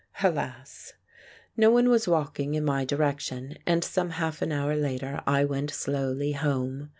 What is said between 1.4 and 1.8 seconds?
No